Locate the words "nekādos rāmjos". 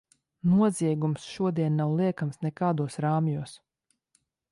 2.45-3.55